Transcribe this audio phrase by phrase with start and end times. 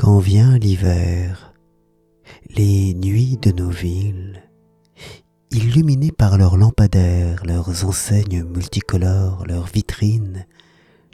[0.00, 1.52] Quand vient l'hiver,
[2.56, 4.42] les nuits de nos villes,
[5.50, 10.46] illuminées par leurs lampadaires, leurs enseignes multicolores, leurs vitrines,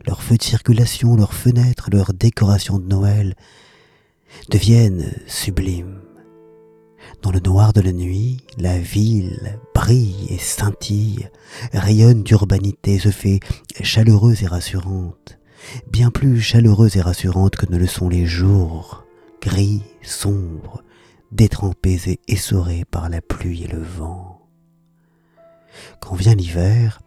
[0.07, 3.35] leurs feux de circulation, leurs fenêtres, leurs décorations de Noël,
[4.51, 6.01] deviennent sublimes.
[7.23, 11.29] Dans le noir de la nuit, la ville brille et scintille,
[11.73, 13.41] rayonne d'urbanité, se fait
[13.83, 15.41] chaleureuse et rassurante,
[15.91, 19.05] bien plus chaleureuse et rassurante que ne le sont les jours,
[19.41, 20.83] gris, sombres,
[21.33, 24.41] détrempés et essorés par la pluie et le vent.
[26.01, 27.01] Quand vient l'hiver,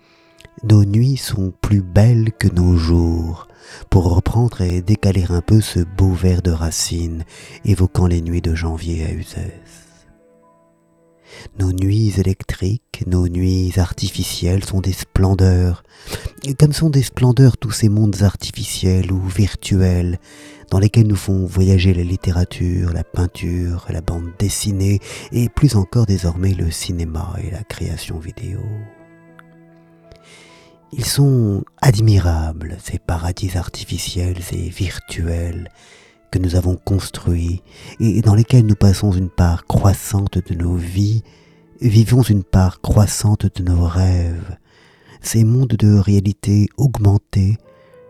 [0.64, 3.48] nos nuits sont plus belles que nos jours,
[3.90, 7.24] pour reprendre et décaler un peu ce beau vers de Racine
[7.66, 9.89] évoquant les nuits de janvier à Uzès.
[11.60, 15.84] Nos nuits électriques, nos nuits artificielles sont des splendeurs,
[16.60, 20.20] comme sont des splendeurs tous ces mondes artificiels ou virtuels
[20.70, 25.00] dans lesquels nous font voyager la littérature, la peinture, la bande dessinée
[25.32, 28.60] et plus encore désormais le cinéma et la création vidéo.
[30.92, 35.70] Ils sont admirables, ces paradis artificiels et virtuels
[36.32, 37.62] que nous avons construits
[38.00, 41.24] et dans lesquels nous passons une part croissante de nos vies,
[41.82, 44.58] vivons une part croissante de nos rêves,
[45.22, 47.58] ces mondes de réalité augmentée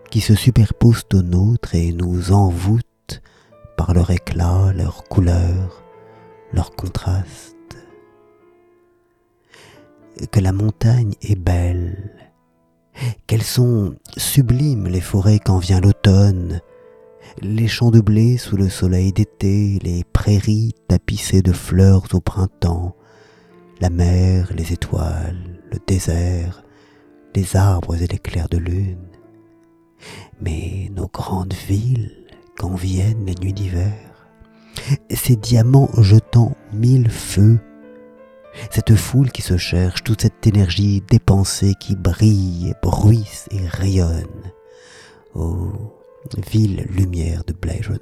[0.09, 3.21] qui se superposent aux nôtres et nous envoûtent
[3.77, 5.83] par leur éclat, leur couleur,
[6.51, 7.55] leur contraste.
[10.31, 12.11] Que la montagne est belle,
[13.27, 16.59] qu'elles sont sublimes les forêts quand vient l'automne,
[17.41, 22.95] les champs de blé sous le soleil d'été, les prairies tapissées de fleurs au printemps,
[23.79, 26.63] la mer, les étoiles, le désert,
[27.35, 29.07] les arbres et les clairs de lune.
[30.41, 32.11] Mais nos grandes villes,
[32.57, 33.93] quand viennent les nuits d'hiver,
[35.09, 37.59] ces diamants jetant mille feux,
[38.71, 44.51] cette foule qui se cherche, toute cette énergie dépensée qui brille, bruisse et rayonne.
[45.35, 45.71] Oh,
[46.51, 47.99] ville lumière de Blade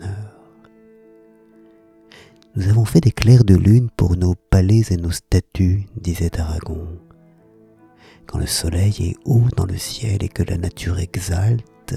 [2.55, 6.87] Nous avons fait des clairs de lune pour nos palais et nos statues, disait Aragon.
[8.25, 11.95] Quand le soleil est haut dans le ciel et que la nature exalte,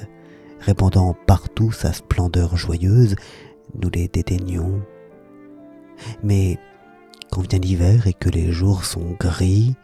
[0.60, 3.16] répandant partout sa splendeur joyeuse,
[3.80, 4.82] nous les dédaignons.
[6.22, 6.59] Mais
[7.30, 9.75] quand vient l'hiver et que les jours sont gris,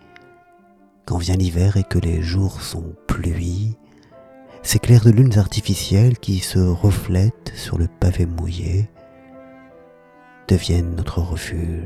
[1.06, 3.76] quand vient l'hiver et que les jours sont pluie,
[4.66, 8.90] ces clairs de lunes artificielles qui se reflètent sur le pavé mouillé
[10.48, 11.84] deviennent notre refuge.